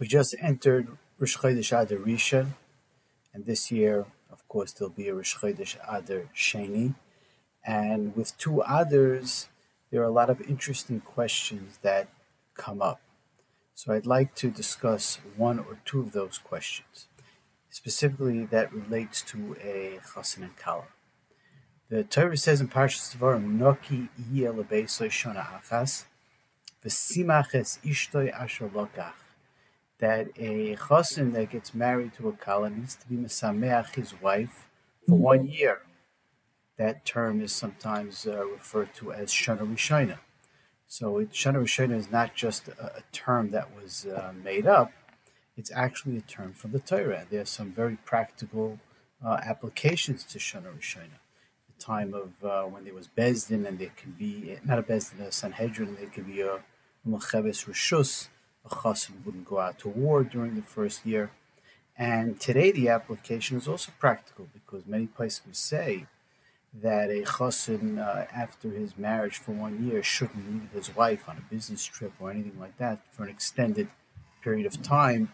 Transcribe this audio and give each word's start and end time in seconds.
We 0.00 0.06
just 0.08 0.34
entered 0.40 0.88
Rosh 1.18 1.36
Chodesh 1.36 1.78
Adar 1.78 1.98
Rishon, 1.98 2.54
and 3.34 3.44
this 3.44 3.70
year, 3.70 4.06
of 4.32 4.48
course, 4.48 4.72
there'll 4.72 4.94
be 4.94 5.08
a 5.08 5.14
Rosh 5.14 5.36
Chodesh 5.36 5.76
Adar 5.86 6.30
Sheni. 6.34 6.94
And 7.66 8.16
with 8.16 8.38
two 8.38 8.62
Adars, 8.66 9.48
there 9.90 10.00
are 10.00 10.06
a 10.06 10.10
lot 10.10 10.30
of 10.30 10.40
interesting 10.40 11.02
questions 11.02 11.80
that 11.82 12.08
come 12.54 12.80
up. 12.80 13.02
So 13.74 13.92
I'd 13.92 14.06
like 14.06 14.34
to 14.36 14.50
discuss 14.50 15.18
one 15.36 15.58
or 15.58 15.80
two 15.84 16.00
of 16.00 16.12
those 16.12 16.38
questions, 16.38 17.06
specifically 17.68 18.46
that 18.46 18.72
relates 18.72 19.20
to 19.32 19.54
a 19.62 20.00
chassan 20.14 20.44
and 20.44 20.56
kala. 20.56 20.86
The 21.90 22.04
Torah 22.04 22.38
says 22.38 22.62
in 22.62 22.68
Parshas 22.68 23.14
Devarim, 23.14 23.58
"Noki 23.58 24.08
yeh 24.32 24.48
shona 24.48 25.44
achas, 25.60 26.06
v'simaches 26.82 27.78
ishtoi 27.84 28.32
asher 28.32 28.70
lokach." 28.70 29.29
That 30.00 30.28
a 30.36 30.76
chassan 30.76 31.32
that 31.32 31.50
gets 31.50 31.74
married 31.74 32.12
to 32.14 32.28
a 32.28 32.32
kala 32.32 32.70
needs 32.70 32.96
to 32.96 33.06
be 33.06 33.16
mesameach 33.16 33.94
his 33.94 34.20
wife 34.20 34.68
for 35.06 35.12
mm-hmm. 35.12 35.22
one 35.22 35.46
year. 35.46 35.80
That 36.78 37.04
term 37.04 37.40
is 37.42 37.52
sometimes 37.52 38.26
uh, 38.26 38.46
referred 38.46 38.94
to 38.94 39.12
as 39.12 39.30
shana 39.30 39.60
rishona. 39.60 40.18
So 40.86 41.18
it, 41.18 41.32
shana 41.32 41.62
rishona 41.62 41.94
is 41.96 42.10
not 42.10 42.34
just 42.34 42.68
a, 42.68 42.96
a 42.96 43.02
term 43.12 43.50
that 43.50 43.68
was 43.76 44.06
uh, 44.06 44.32
made 44.42 44.66
up; 44.66 44.90
it's 45.56 45.70
actually 45.74 46.16
a 46.16 46.22
term 46.22 46.54
from 46.54 46.72
the 46.72 46.80
Torah. 46.80 47.26
There 47.30 47.42
are 47.42 47.46
some 47.46 47.70
very 47.70 47.96
practical 47.96 48.80
uh, 49.24 49.38
applications 49.44 50.24
to 50.24 50.38
shana 50.38 50.74
rishona. 50.74 51.20
The 51.68 51.84
time 51.84 52.14
of 52.14 52.30
uh, 52.42 52.62
when 52.62 52.84
there 52.84 52.94
was 52.94 53.08
bezdin, 53.08 53.66
and 53.66 53.78
there 53.78 53.92
can 53.96 54.12
be 54.12 54.56
not 54.64 54.78
a 54.78 54.82
bezdin, 54.82 55.20
a 55.20 55.32
sanhedrin, 55.32 55.96
there 55.96 56.08
could 56.08 56.26
be 56.26 56.40
a 56.40 56.60
mecheves 57.06 57.66
rishus 57.66 58.28
a 58.64 58.68
chassid 58.68 59.24
wouldn't 59.24 59.46
go 59.46 59.58
out 59.58 59.78
to 59.80 59.88
war 59.88 60.22
during 60.24 60.56
the 60.56 60.62
first 60.62 61.04
year. 61.06 61.30
And 61.96 62.40
today 62.40 62.72
the 62.72 62.88
application 62.88 63.56
is 63.56 63.68
also 63.68 63.92
practical 63.98 64.48
because 64.52 64.86
many 64.86 65.06
places 65.06 65.42
say 65.52 66.06
that 66.72 67.10
a 67.10 67.22
chassid, 67.22 67.98
uh, 67.98 68.26
after 68.34 68.70
his 68.70 68.96
marriage 68.96 69.38
for 69.38 69.52
one 69.52 69.84
year, 69.86 70.02
shouldn't 70.02 70.50
leave 70.50 70.70
his 70.72 70.94
wife 70.94 71.28
on 71.28 71.36
a 71.36 71.54
business 71.54 71.84
trip 71.84 72.12
or 72.20 72.30
anything 72.30 72.58
like 72.58 72.76
that 72.78 73.00
for 73.10 73.24
an 73.24 73.30
extended 73.30 73.88
period 74.42 74.66
of 74.66 74.82
time 74.82 75.32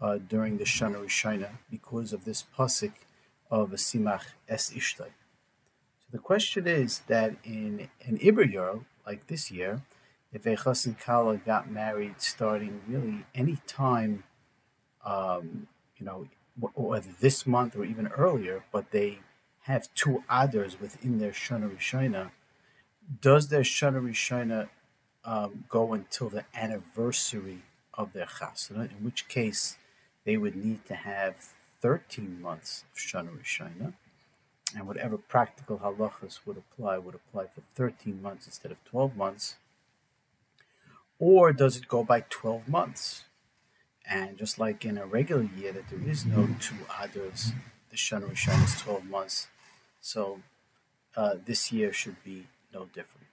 uh, 0.00 0.18
during 0.18 0.58
the 0.58 0.64
Shana 0.64 0.96
Rishona 1.04 1.50
because 1.70 2.12
of 2.12 2.24
this 2.24 2.44
pasuk 2.56 2.92
of 3.50 3.72
a 3.72 3.76
simach 3.76 4.24
es 4.48 4.70
ishtai. 4.70 5.10
So 6.00 6.08
the 6.12 6.18
question 6.18 6.66
is 6.66 7.00
that 7.08 7.36
in 7.44 7.88
an 8.04 8.18
Iber 8.18 8.84
like 9.06 9.26
this 9.26 9.50
year, 9.50 9.82
if 10.32 10.46
a 10.46 10.56
chassan 10.56 10.98
kala 11.00 11.36
got 11.38 11.70
married 11.70 12.16
starting 12.18 12.80
really 12.88 13.24
any 13.34 13.58
time, 13.66 14.24
um, 15.04 15.68
you 15.96 16.04
know, 16.04 16.28
whether 16.58 17.10
this 17.20 17.46
month 17.46 17.76
or 17.76 17.84
even 17.84 18.08
earlier, 18.08 18.64
but 18.72 18.90
they 18.90 19.20
have 19.62 19.92
two 19.94 20.24
Adars 20.30 20.80
within 20.80 21.18
their 21.18 21.30
shana 21.30 22.30
does 23.20 23.48
their 23.48 23.62
shana 23.62 24.68
um, 25.24 25.64
go 25.68 25.92
until 25.92 26.28
the 26.28 26.44
anniversary 26.54 27.62
of 27.94 28.12
their 28.12 28.26
chasana? 28.26 28.90
In 28.90 29.04
which 29.04 29.28
case, 29.28 29.76
they 30.24 30.36
would 30.36 30.56
need 30.56 30.84
to 30.86 30.94
have 30.94 31.36
13 31.80 32.40
months 32.40 32.84
of 32.92 32.98
shana 32.98 33.92
and 34.76 34.86
whatever 34.86 35.16
practical 35.16 35.78
halachas 35.78 36.40
would 36.44 36.56
apply 36.56 36.98
would 36.98 37.14
apply 37.14 37.46
for 37.46 37.62
13 37.74 38.20
months 38.20 38.46
instead 38.46 38.70
of 38.70 38.82
12 38.84 39.16
months 39.16 39.56
or 41.18 41.52
does 41.52 41.76
it 41.76 41.88
go 41.88 42.04
by 42.04 42.20
12 42.28 42.68
months? 42.68 43.24
And 44.08 44.38
just 44.38 44.58
like 44.58 44.84
in 44.84 44.96
a 44.96 45.06
regular 45.06 45.48
year, 45.56 45.72
that 45.72 45.88
there 45.90 46.08
is 46.08 46.24
no 46.24 46.48
two 46.60 46.76
Adars, 46.88 47.52
the 47.90 47.96
Shana 47.96 48.30
Rishon 48.30 48.64
is 48.64 48.80
12 48.80 49.04
months. 49.04 49.48
So 50.00 50.40
uh, 51.16 51.34
this 51.44 51.72
year 51.72 51.92
should 51.92 52.22
be 52.24 52.46
no 52.72 52.86
different. 52.86 53.26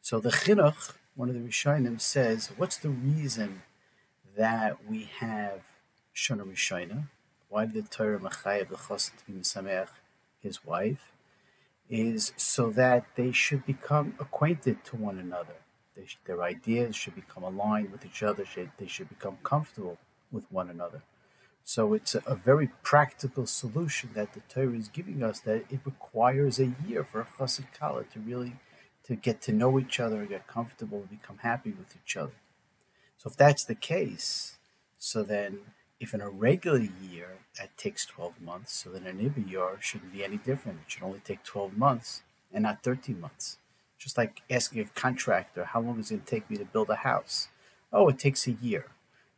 So 0.00 0.20
the 0.20 0.30
Chinuch, 0.30 0.94
one 1.14 1.28
of 1.28 1.34
the 1.34 1.40
Rishonim, 1.40 2.00
says, 2.00 2.50
what's 2.56 2.76
the 2.76 2.90
reason 2.90 3.62
that 4.36 4.88
we 4.88 5.10
have 5.18 5.60
Shana 6.14 6.42
Rishona? 6.42 7.08
Why 7.48 7.66
did 7.66 7.84
the 7.84 7.88
Torah 7.88 8.18
Machayev 8.18 8.68
Chassid 8.68 9.18
to 9.18 9.26
be 9.26 9.32
Mesameach, 9.38 9.88
his 10.40 10.64
wife? 10.64 11.10
Is 11.90 12.32
so 12.38 12.70
that 12.70 13.04
they 13.14 13.30
should 13.30 13.66
become 13.66 14.14
acquainted 14.18 14.82
to 14.86 14.96
one 14.96 15.18
another 15.18 15.56
sh- 16.06 16.16
their 16.24 16.42
ideas 16.42 16.96
should 16.96 17.14
become 17.14 17.42
aligned 17.42 17.92
with 17.92 18.04
each 18.04 18.22
other. 18.22 18.44
Should, 18.44 18.70
they 18.78 18.86
should 18.86 19.08
become 19.08 19.38
comfortable 19.42 19.98
with 20.30 20.50
one 20.50 20.68
another. 20.68 21.02
So 21.64 21.94
it's 21.94 22.14
a, 22.14 22.22
a, 22.26 22.34
very 22.34 22.68
practical 22.82 23.46
solution 23.46 24.10
that 24.14 24.34
the 24.34 24.40
Torah 24.40 24.76
is 24.76 24.88
giving 24.88 25.22
us. 25.22 25.40
That 25.40 25.64
it 25.70 25.80
requires 25.84 26.58
a 26.58 26.74
year 26.86 27.04
for 27.04 27.20
a 27.20 27.24
chassid 27.24 27.66
kala 27.78 28.04
to 28.12 28.20
really 28.20 28.56
to 29.04 29.14
get 29.14 29.40
to 29.42 29.52
know 29.52 29.78
each 29.78 30.00
other, 30.00 30.24
get 30.26 30.46
comfortable, 30.46 30.98
and 30.98 31.10
become 31.10 31.38
happy 31.38 31.70
with 31.70 31.94
each 31.96 32.16
other. 32.16 32.32
So 33.16 33.30
if 33.30 33.36
that's 33.36 33.64
the 33.64 33.74
case, 33.74 34.56
so 34.98 35.22
then 35.22 35.60
if 36.00 36.12
in 36.12 36.20
a 36.20 36.28
regular 36.28 36.78
year 36.78 37.38
that 37.58 37.76
takes 37.76 38.04
12 38.06 38.40
months, 38.40 38.74
so 38.74 38.90
then 38.90 39.06
an 39.06 39.18
Ibiyar 39.18 39.80
shouldn't 39.80 40.12
be 40.12 40.24
any 40.24 40.36
different. 40.36 40.80
It 40.86 40.92
should 40.92 41.02
only 41.02 41.20
take 41.20 41.42
12 41.44 41.76
months 41.76 42.22
and 42.52 42.64
not 42.64 42.82
13 42.82 43.20
months. 43.20 43.58
Just 44.04 44.18
like 44.18 44.42
asking 44.50 44.82
a 44.82 44.84
contractor, 44.84 45.64
how 45.64 45.80
long 45.80 45.98
is 45.98 46.10
it 46.10 46.16
going 46.16 46.24
to 46.24 46.30
take 46.30 46.50
me 46.50 46.58
to 46.58 46.66
build 46.66 46.90
a 46.90 46.96
house? 46.96 47.48
Oh, 47.90 48.06
it 48.08 48.18
takes 48.18 48.46
a 48.46 48.52
year. 48.52 48.88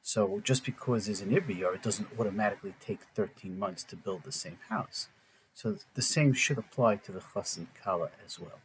So 0.02 0.40
just 0.42 0.64
because 0.64 1.06
there's 1.06 1.20
an 1.20 1.30
Ibiyar, 1.30 1.76
it 1.76 1.84
doesn't 1.84 2.08
automatically 2.18 2.74
take 2.80 3.02
13 3.14 3.56
months 3.56 3.84
to 3.84 3.94
build 3.94 4.24
the 4.24 4.32
same 4.32 4.58
house. 4.68 5.06
So 5.54 5.76
the 5.94 6.02
same 6.02 6.32
should 6.32 6.58
apply 6.58 6.96
to 6.96 7.12
the 7.12 7.20
Chassan 7.20 7.68
Kala 7.80 8.10
as 8.24 8.40
well. 8.40 8.58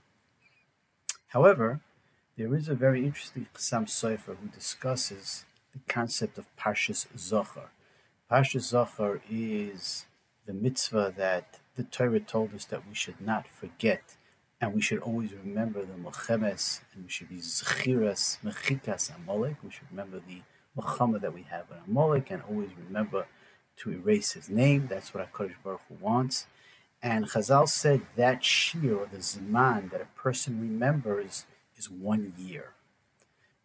However, 1.27 1.81
there 2.35 2.55
is 2.55 2.67
a 2.67 2.73
very 2.73 3.05
interesting 3.05 3.45
Chassam 3.53 3.85
Sofer 3.85 4.37
who 4.37 4.47
discusses 4.47 5.45
the 5.71 5.81
concept 5.87 6.39
of 6.39 6.47
Parshas 6.57 7.05
Zachor. 7.15 7.69
Parshas 8.27 8.73
Zachor 8.73 9.21
is 9.29 10.07
the 10.47 10.53
mitzvah 10.53 11.13
that 11.15 11.59
the 11.75 11.83
Torah 11.83 12.19
told 12.19 12.55
us 12.55 12.65
that 12.65 12.87
we 12.87 12.95
should 12.95 13.21
not 13.21 13.47
forget 13.47 14.15
and 14.61 14.75
we 14.75 14.81
should 14.81 14.99
always 14.99 15.33
remember 15.33 15.83
the 15.83 15.93
Mochemes, 15.93 16.81
and 16.93 17.03
we 17.03 17.09
should 17.09 17.29
be 17.29 17.37
Zechiras, 17.37 18.37
Mechikas, 18.43 19.13
Amalek. 19.15 19.55
We 19.63 19.71
should 19.71 19.89
remember 19.89 20.21
the 20.25 20.43
Mochama 20.79 21.19
that 21.19 21.33
we 21.33 21.41
have 21.49 21.67
with 21.67 21.79
Amalek, 21.87 22.29
and 22.29 22.43
always 22.47 22.69
remember 22.87 23.25
to 23.77 23.91
erase 23.91 24.33
his 24.33 24.49
name. 24.49 24.85
That's 24.87 25.13
what 25.13 25.33
HaKadosh 25.33 25.55
Baruch 25.63 25.81
Hu 25.89 25.95
wants. 25.99 26.45
And 27.01 27.25
Chazal 27.25 27.67
said 27.67 28.01
that 28.15 28.43
shir, 28.43 28.95
or 28.95 29.07
the 29.11 29.17
Zman, 29.17 29.89
that 29.91 30.01
a 30.01 30.19
person 30.19 30.61
remembers 30.61 31.45
is 31.75 31.89
one 31.89 32.33
year. 32.37 32.69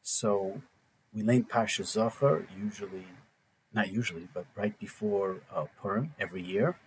So 0.01 0.63
we 1.13 1.23
learn 1.23 1.45
Pasha 1.45 1.83
Zachor, 1.83 2.47
usually, 2.59 3.05
not 3.75 3.93
usually, 3.93 4.29
but 4.33 4.47
right 4.57 4.79
before 4.79 5.43
uh, 5.55 5.67
Purim 5.79 6.15
every 6.19 6.43
year 6.43 6.79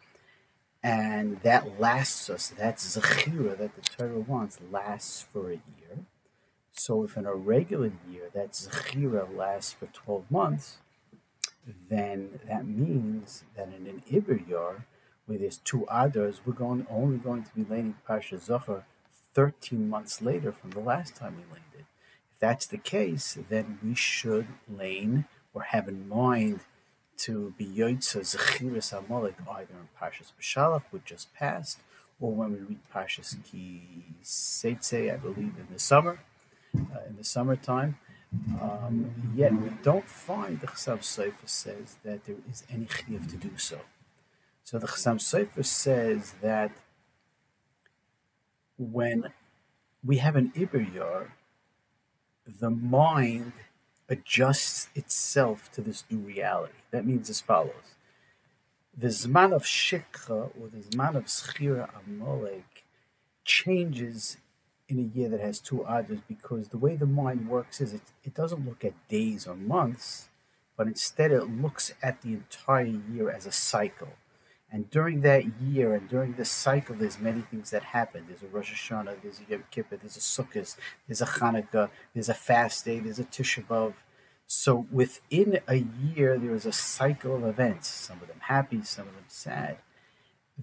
and 0.84 1.41
that 1.41 1.79
lasts 1.79 2.29
us. 2.29 2.50
That 2.50 2.78
zechira 2.78 3.57
that 3.57 3.75
the 3.75 3.81
Torah 3.81 4.19
wants 4.19 4.59
lasts 4.72 5.22
for 5.22 5.50
a 5.50 5.56
year. 5.56 6.06
So 6.72 7.03
if 7.03 7.17
in 7.17 7.25
a 7.25 7.34
regular 7.34 7.91
year 8.09 8.29
that 8.34 8.53
zechira 8.53 9.35
lasts 9.35 9.73
for 9.73 9.88
twelve 9.88 10.29
months, 10.31 10.78
then 11.89 12.39
that 12.47 12.66
means 12.66 13.44
that 13.56 13.68
in 13.68 13.88
an 13.88 14.03
iber 14.12 14.47
year, 14.47 14.85
where 15.25 15.38
there's 15.38 15.57
two 15.57 15.85
Adars, 15.91 16.39
we're 16.45 16.53
going 16.53 16.88
only 16.89 17.18
going 17.18 17.44
to 17.44 17.53
be 17.53 17.66
laying 17.69 17.95
Pasha 18.07 18.35
Zachor 18.35 18.84
13 19.34 19.88
months 19.88 20.22
later 20.22 20.51
from 20.51 20.72
the 20.72 20.79
last 20.79 21.16
time 21.16 21.35
we 21.35 21.53
laid 21.53 21.79
it. 21.81 21.85
If 22.31 22.39
that's 22.39 22.66
the 22.66 22.78
case, 22.78 23.38
then 23.50 23.78
we 23.84 23.94
should 23.94 24.47
lane 24.68 25.25
or 25.53 25.63
have 25.63 25.88
in 25.88 26.09
mind 26.09 26.62
to 27.19 27.54
be 27.57 27.66
Yoitza 27.66 28.21
Zechiris 28.21 28.98
Amalek 28.98 29.36
either 29.50 29.74
in 29.74 29.89
Parshas 30.00 30.31
Beshalach, 30.39 30.83
which 30.92 31.06
just 31.06 31.33
passed, 31.33 31.80
or 32.19 32.31
when 32.31 32.51
we 32.54 32.60
read 32.60 32.80
Parshas 32.94 33.36
Ki 33.44 33.81
Seitze, 34.24 35.13
I 35.13 35.18
believe, 35.18 35.56
in 35.57 35.68
the 35.71 35.80
summer, 35.80 36.19
uh, 36.75 37.07
in 37.07 37.18
the 37.18 37.24
summertime. 37.24 37.98
Um, 38.62 39.12
yet 39.36 39.54
we 39.54 39.69
don't 39.81 40.07
find 40.07 40.60
the 40.60 40.68
Chassam 40.68 41.00
Sofer 41.00 41.48
says 41.48 41.98
that 42.04 42.25
there 42.25 42.36
is 42.50 42.63
any 42.69 42.86
chiyuv 42.86 43.30
to 43.31 43.38
do 43.38 43.57
so. 43.57 43.80
So 44.63 44.77
the 44.77 44.88
Chassam 44.88 45.18
Sofer 45.18 45.65
says 45.65 46.36
that 46.42 46.72
when 48.77 49.33
we 50.04 50.18
have 50.18 50.36
an 50.36 50.51
Iber 50.56 51.31
the 52.60 52.69
mind 52.69 53.54
adjusts 54.09 54.89
itself 54.95 55.71
to 55.73 55.81
this 55.81 56.03
new 56.09 56.17
reality. 56.17 56.73
That 56.91 57.06
means 57.06 57.29
as 57.29 57.41
follows. 57.41 57.95
The 58.97 59.07
Zman 59.07 59.53
of 59.53 59.63
Shikha 59.63 60.51
or 60.59 60.67
the 60.67 60.79
Zman 60.79 61.15
of 61.15 61.25
Schira 61.25 61.89
Amalek 62.06 62.83
changes 63.45 64.38
in 64.89 64.97
a 65.00 65.17
year 65.17 65.29
that 65.29 65.39
has 65.39 65.59
two 65.59 65.85
Adars 65.88 66.21
because 66.27 66.69
the 66.69 66.77
way 66.77 66.95
the 66.95 67.06
mind 67.06 67.47
works 67.47 67.79
is 67.79 67.94
it, 67.94 68.01
it 68.23 68.33
doesn't 68.33 68.65
look 68.65 68.83
at 68.83 69.07
days 69.07 69.47
or 69.47 69.56
months, 69.56 70.29
but 70.75 70.88
instead 70.88 71.31
it 71.31 71.44
looks 71.44 71.94
at 72.01 72.21
the 72.21 72.29
entire 72.29 72.85
year 72.85 73.29
as 73.29 73.45
a 73.45 73.51
cycle. 73.51 74.09
And 74.71 74.89
during 74.92 75.21
that 75.21 75.45
year 75.60 75.95
and 75.95 76.07
during 76.07 76.33
this 76.33 76.51
cycle, 76.51 76.95
there's 76.95 77.19
many 77.19 77.42
things 77.42 77.71
that 77.71 77.83
happen. 77.83 78.25
There's 78.27 78.44
a 78.44 78.48
Rosh 78.48 78.71
Hashanah, 78.71 79.21
there's 79.24 79.39
a 79.39 79.51
Yom 79.51 79.63
Kippur, 79.71 79.98
there's 79.98 80.18
a 80.18 80.19
Sukkot, 80.19 80.75
there's 81.07 81.21
a 81.21 81.25
Hanukkah, 81.25 81.89
there's 82.13 82.30
a 82.30 82.36
fast 82.36 82.86
day, 82.86 83.00
there's 83.00 83.19
a 83.19 83.24
Tisha 83.24 83.66
B'av. 83.66 83.94
So 84.45 84.88
within 84.92 85.60
a 85.68 85.75
year, 85.75 86.38
there 86.38 86.54
is 86.54 86.66
a 86.66 86.71
cycle 86.71 87.36
of 87.36 87.44
events. 87.45 87.88
Some 87.88 88.21
of 88.21 88.27
them 88.27 88.42
happy, 88.42 88.83
some 88.83 89.07
of 89.07 89.13
them 89.13 89.25
sad. 89.27 89.77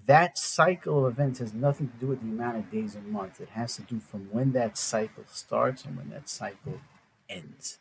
That 0.07 0.39
cycle 0.39 1.07
of 1.07 1.13
events 1.13 1.39
has 1.39 1.55
nothing 1.55 1.89
to 1.89 1.97
do 1.97 2.07
with 2.09 2.21
the 2.21 2.29
amount 2.29 2.59
of 2.59 2.71
days 2.71 2.95
a 2.95 3.01
month. 3.01 3.41
It 3.41 3.51
has 3.51 3.77
to 3.77 3.83
do 3.83 3.99
from 3.99 4.29
when 4.31 4.53
that 4.53 4.77
cycle 4.77 5.25
starts 5.27 5.85
and 5.85 5.97
when 5.97 6.11
that 6.11 6.29
cycle 6.29 6.81
ends. 7.29 7.79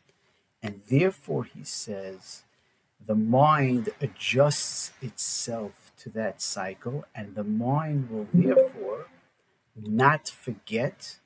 And 0.62 0.80
therefore, 0.88 1.44
he 1.44 1.62
says, 1.62 2.42
the 3.04 3.14
mind 3.14 3.90
adjusts 4.00 4.92
itself 5.02 5.85
that 6.10 6.40
cycle, 6.40 7.04
and 7.14 7.34
the 7.34 7.44
mind 7.44 8.10
will 8.10 8.26
therefore 8.32 9.06
not 9.76 10.28
forget 10.28 11.18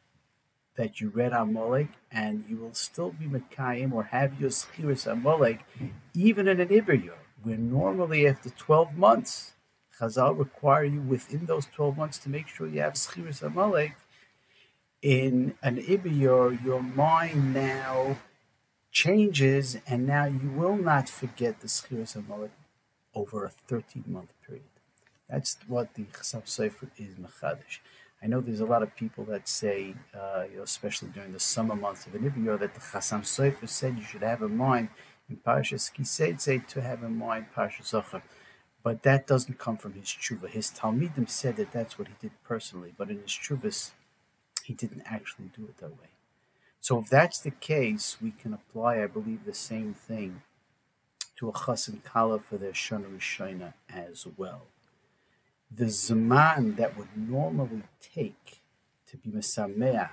that 0.77 1.01
you 1.01 1.11
read 1.11 1.33
Amalek, 1.33 1.89
and 2.11 2.45
you 2.49 2.57
will 2.57 2.75
still 2.75 3.11
be 3.11 3.27
Mekayim 3.27 3.93
or 3.93 4.05
have 4.05 4.41
your 4.41 4.51
Schiris 4.51 5.07
Amalek, 5.11 5.61
even 6.15 6.49
in 6.49 6.61
an 6.61 6.69
Iber 6.69 7.11
where 7.43 7.57
normally 7.57 8.27
after 8.27 8.51
12 8.51 8.97
months, 8.97 9.53
Chazal 9.99 10.39
require 10.39 10.85
you 10.85 11.01
within 11.01 11.47
those 11.47 11.67
12 11.67 11.97
months 11.97 12.19
to 12.19 12.31
make 12.31 12.49
sure 12.49 12.67
you 12.67 12.81
have 12.81 12.95
Schiris 12.95 13.43
Amalek. 13.43 13.93
In 15.03 15.55
an 15.63 15.77
Iber 15.77 16.63
your 16.65 16.83
mind 16.83 17.55
now 17.55 18.17
changes, 18.93 19.79
and 19.87 20.07
now 20.07 20.25
you 20.25 20.51
will 20.51 20.77
not 20.77 21.09
forget 21.09 21.61
the 21.61 21.69
Schiris 21.69 22.17
Amalek 22.17 22.51
over 23.15 23.45
a 23.45 23.51
13 23.51 24.05
month 24.07 24.33
period. 24.47 24.65
That's 25.29 25.57
what 25.69 25.95
the 25.95 26.03
Chasam 26.05 26.45
Sofer 26.45 26.91
is 26.99 27.15
Mechadish. 27.15 27.79
I 28.23 28.27
know 28.27 28.41
there's 28.41 28.61
a 28.61 28.67
lot 28.67 28.83
of 28.83 28.95
people 28.97 29.25
that 29.27 29.49
say, 29.49 29.95
uh, 30.15 30.45
you 30.51 30.59
know, 30.59 30.63
especially 30.63 31.09
during 31.09 31.33
the 31.33 31.41
summer 31.41 31.75
months 31.75 32.07
of 32.07 32.15
an 32.15 32.31
Ibiyah, 32.31 32.59
that 32.61 32.75
the 32.75 32.81
Chasam 32.81 33.23
Sofer 33.23 33.69
said 33.69 33.97
you 33.97 34.05
should 34.05 34.23
have 34.23 34.43
in 34.43 34.57
mind 34.57 34.89
in 35.29 35.37
Parashas 35.37 35.91
Kiseitze 35.93 36.67
to 36.67 36.83
have 36.83 37.03
in 37.03 37.17
mind 37.17 37.47
Parashas 37.57 37.87
Zachar. 37.87 38.23
But 38.83 39.03
that 39.03 39.27
doesn't 39.27 39.59
come 39.59 39.77
from 39.77 39.93
his 39.93 40.07
tshuva. 40.07 40.49
His 40.49 40.71
Talmidim 40.71 41.29
said 41.29 41.57
that 41.57 41.73
that's 41.73 41.99
what 41.99 42.09
he 42.09 42.15
did 42.21 42.33
personally, 42.43 42.95
but 42.97 43.11
in 43.11 43.21
his 43.21 43.31
tshuvas, 43.31 43.91
he 44.65 44.75
didn't 44.75 45.03
actually 45.07 45.51
do 45.57 45.65
it 45.65 45.79
that 45.79 45.91
way. 45.91 46.09
So 46.81 46.99
if 46.99 47.11
that's 47.11 47.39
the 47.39 47.51
case, 47.51 48.17
we 48.23 48.31
can 48.31 48.55
apply, 48.55 49.03
I 49.03 49.07
believe, 49.07 49.45
the 49.45 49.55
same 49.55 49.93
thing 49.93 50.43
to 51.41 51.49
a 51.49 51.53
chassan 51.53 52.05
kala 52.05 52.39
for 52.39 52.59
their 52.59 52.73
Shana 52.73 53.07
Rishona 53.07 53.73
as 53.89 54.27
well. 54.37 54.65
The 55.75 55.89
zaman 55.89 56.75
that 56.75 56.99
would 56.99 57.17
normally 57.17 57.85
take 58.15 58.61
to 59.09 59.17
be 59.17 59.31
mesameach 59.31 60.11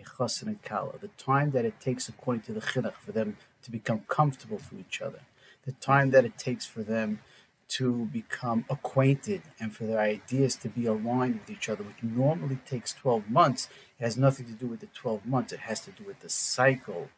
a 0.00 0.02
chassan 0.02 0.56
kala, 0.62 0.94
the 0.98 1.08
time 1.18 1.50
that 1.50 1.66
it 1.66 1.78
takes 1.78 2.08
according 2.08 2.42
to 2.44 2.54
the 2.54 2.62
chinuch 2.62 2.94
for 2.94 3.12
them 3.12 3.36
to 3.62 3.70
become 3.70 4.00
comfortable 4.08 4.56
for 4.56 4.76
each 4.76 5.02
other, 5.02 5.20
the 5.66 5.72
time 5.72 6.10
that 6.10 6.24
it 6.24 6.38
takes 6.38 6.64
for 6.64 6.82
them 6.82 7.20
to 7.68 8.06
become 8.06 8.64
acquainted 8.70 9.42
and 9.60 9.76
for 9.76 9.84
their 9.84 10.00
ideas 10.00 10.56
to 10.56 10.70
be 10.70 10.86
aligned 10.86 11.38
with 11.40 11.50
each 11.50 11.68
other, 11.68 11.84
which 11.84 12.02
normally 12.02 12.58
takes 12.64 12.94
12 12.94 13.28
months, 13.28 13.68
it 13.98 14.04
has 14.04 14.16
nothing 14.16 14.46
to 14.46 14.52
do 14.52 14.66
with 14.66 14.80
the 14.80 14.88
12 14.94 15.26
months. 15.26 15.52
It 15.52 15.60
has 15.60 15.80
to 15.80 15.90
do 15.90 16.04
with 16.04 16.20
the 16.20 16.30
cycle 16.30 17.08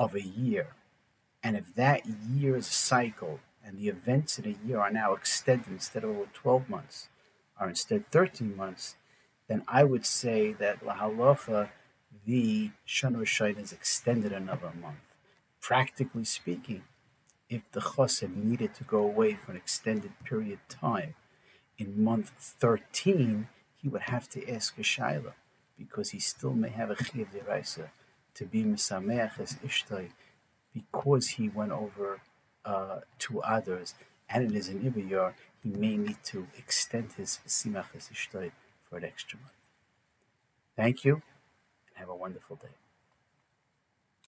of 0.00 0.16
a 0.16 0.22
year. 0.22 0.74
And 1.42 1.56
if 1.56 1.74
that 1.74 2.06
year's 2.06 2.66
cycle 2.66 3.40
and 3.64 3.78
the 3.78 3.88
events 3.88 4.38
in 4.38 4.46
a 4.46 4.66
year 4.66 4.80
are 4.80 4.90
now 4.92 5.14
extended 5.14 5.68
instead 5.68 6.04
of 6.04 6.10
over 6.10 6.26
12 6.32 6.68
months, 6.68 7.08
are 7.58 7.68
instead 7.68 8.10
13 8.10 8.56
months, 8.56 8.96
then 9.48 9.62
I 9.68 9.84
would 9.84 10.06
say 10.06 10.52
that 10.54 10.84
La 10.84 10.96
Halacha, 10.96 11.70
the 12.24 12.70
Shana 12.86 13.58
is 13.58 13.72
extended 13.72 14.32
another 14.32 14.72
month. 14.80 14.98
Practically 15.60 16.24
speaking, 16.24 16.82
if 17.48 17.62
the 17.72 17.80
chosim 17.80 18.36
needed 18.36 18.74
to 18.74 18.84
go 18.84 18.98
away 18.98 19.34
for 19.34 19.50
an 19.52 19.56
extended 19.56 20.12
period 20.24 20.58
of 20.58 20.68
time, 20.68 21.14
in 21.78 22.02
month 22.02 22.32
13, 22.38 23.48
he 23.74 23.88
would 23.88 24.02
have 24.02 24.28
to 24.30 24.48
ask 24.50 24.78
a 24.78 24.82
shaila 24.82 25.32
because 25.78 26.10
he 26.10 26.18
still 26.18 26.54
may 26.54 26.70
have 26.70 26.90
a 26.90 27.02
chiv 27.04 27.28
deraisa 27.32 27.90
to 28.34 28.44
be 28.44 28.64
misameach 28.64 29.38
as 29.40 29.54
ishtai 29.54 30.10
because 30.74 31.28
he 31.28 31.48
went 31.48 31.72
over 31.72 32.20
uh, 32.64 33.00
to 33.18 33.34
Adars 33.44 33.94
and 34.28 34.44
it 34.44 34.56
is 34.56 34.68
an 34.68 34.80
ibiyar, 34.80 35.34
he 35.62 35.70
may 35.70 35.96
need 35.96 36.16
to 36.24 36.46
extend 36.56 37.12
his 37.12 37.40
simach 37.46 37.94
as 37.96 38.08
ishtai 38.08 38.52
for 38.88 38.98
an 38.98 39.04
extra 39.04 39.38
month. 39.38 39.52
Thank 40.76 41.04
you 41.04 41.14
and 41.14 41.96
have 41.96 42.08
a 42.08 42.14
wonderful 42.14 42.56
day. 42.56 42.81